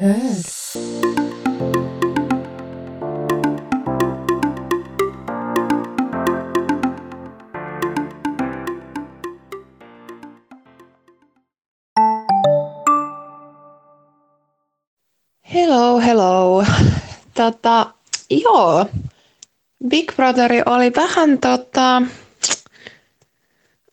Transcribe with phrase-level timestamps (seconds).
[0.00, 0.44] Hörd.
[15.54, 16.64] Hello, hello.
[17.34, 17.92] Tota,
[18.30, 18.86] joo.
[19.88, 22.02] Big Brotheri oli vähän tota,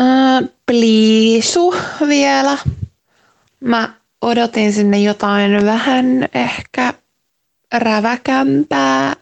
[0.00, 1.74] äh, pliisu
[2.08, 2.58] vielä.
[3.60, 6.94] Mä odotin sinne jotain vähän ehkä
[7.74, 9.16] räväkämpää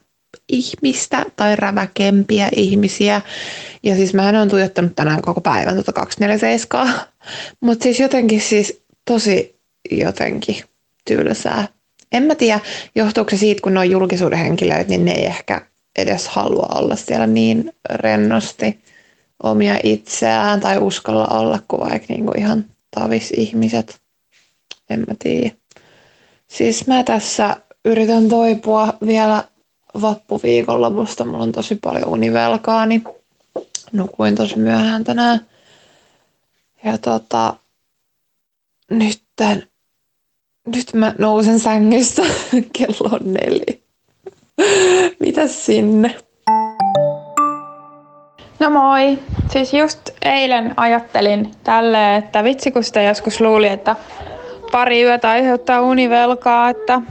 [0.48, 3.20] ihmistä tai räväkempiä ihmisiä.
[3.82, 6.94] Ja siis mä en tuijottanut tänään koko päivän tuota 247.
[7.60, 9.60] Mutta siis jotenkin siis tosi
[9.90, 10.56] jotenkin
[11.04, 11.68] tylsää.
[12.12, 12.60] En mä tiedä,
[12.94, 15.60] johtuuko se siitä, kun ne on julkisuuden henkilöitä, niin ne ei ehkä
[15.98, 18.80] edes halua olla siellä niin rennosti
[19.42, 23.99] omia itseään tai uskalla olla kuin vaikka niinku ihan tavis ihmiset.
[24.90, 25.50] En mä tiedä.
[26.48, 29.44] Siis mä tässä yritän toipua vielä
[30.00, 31.24] vappuviikonlopusta.
[31.24, 33.04] Mulla on tosi paljon univelkaa, niin
[33.92, 35.40] nukuin tosi myöhään tänään.
[36.84, 37.54] Ja tota,
[38.90, 39.68] nytten,
[40.66, 42.22] nyt mä nousen sängystä,
[42.78, 43.80] kello on neljä.
[45.20, 46.14] Mitäs sinne?
[48.60, 49.18] No moi.
[49.52, 53.96] Siis just eilen ajattelin tälle, että vitsi kun sitä joskus luuli, että
[54.72, 57.02] pari yötä aiheuttaa univelkaa, että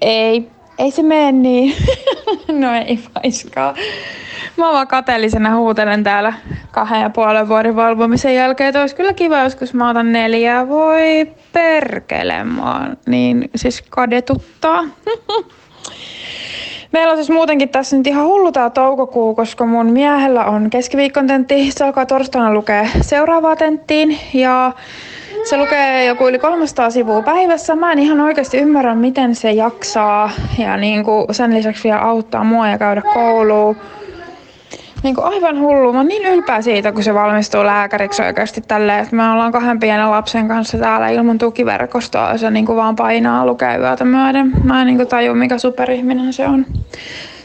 [0.00, 1.74] ei, ei se mene niin.
[2.60, 3.74] no ei vaiskaan.
[4.56, 6.32] Mä vaan kateellisena huutelen täällä
[6.70, 10.68] kahden ja puolen vuoden valvomisen jälkeen, että olisi kyllä kiva joskus mä otan neljää.
[10.68, 14.84] Voi perkele, mua niin siis kadetuttaa.
[16.92, 21.26] Meillä on siis muutenkin tässä nyt ihan hullu tää toukokuu, koska mun miehellä on keskiviikkon
[21.26, 21.70] tentti.
[21.70, 24.72] Se alkaa torstaina lukea seuraavaa tenttiin ja
[25.44, 27.74] se lukee joku yli 300 sivua päivässä.
[27.74, 32.44] Mä en ihan oikeasti ymmärrä, miten se jaksaa ja niin kuin sen lisäksi vielä auttaa
[32.44, 33.76] mua ja käydä kouluun.
[35.02, 35.92] Niin kuin aivan hullu.
[35.92, 39.80] Mä oon niin ylpeä siitä, kun se valmistuu lääkäriksi oikeasti tälleen, että me ollaan kahden
[39.80, 44.52] pienen lapsen kanssa täällä ilman tukiverkostoa ja se niin kuin vaan painaa lukea yötä myöden.
[44.62, 46.66] Mä en niin kuin taju, mikä superihminen se on.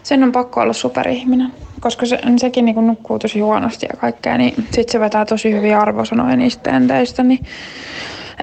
[0.04, 4.68] Sen on pakko olla superihminen, koska se, sekin niin nukkuu tosi huonosti ja kaikkea, niin
[4.72, 7.46] sit se vetää tosi hyviä arvosanoja niistä tenteistä, niin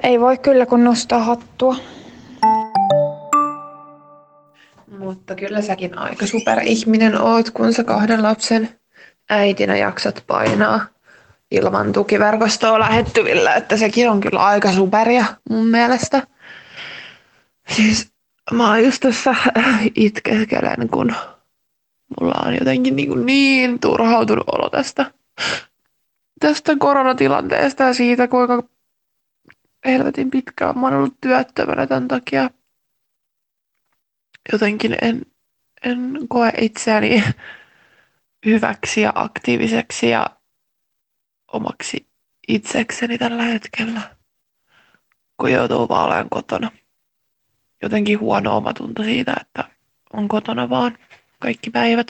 [0.03, 1.75] ei voi kyllä kun nostaa hattua.
[4.99, 8.69] Mutta kyllä säkin aika superihminen oot, kun sä kahden lapsen
[9.29, 10.85] äitinä jaksat painaa
[11.51, 16.27] ilman tukiverkostoa lähettyvillä, että sekin on kyllä aika superia mun mielestä.
[17.75, 18.11] Siis
[18.51, 19.35] mä oon just tässä
[19.95, 21.15] itkeskelen, kun
[22.19, 25.11] mulla on jotenkin niin, niin turhautunut olo tästä,
[26.39, 28.63] tästä koronatilanteesta ja siitä, kuinka
[29.85, 32.49] helvetin pitkään mä oon ollut työttömänä tämän takia.
[34.51, 35.21] Jotenkin en,
[35.83, 37.23] en koe itseäni
[38.45, 40.27] hyväksi ja aktiiviseksi ja
[41.53, 42.07] omaksi
[42.47, 44.01] itsekseni tällä hetkellä,
[45.37, 46.71] kun joutuu vaan olemaan kotona.
[47.81, 49.63] Jotenkin huono omatunto siitä, että
[50.13, 50.97] on kotona vaan
[51.39, 52.07] kaikki päivät.